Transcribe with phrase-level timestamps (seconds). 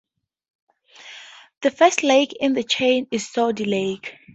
[1.61, 4.15] The first lake in the chain is Todd Lake.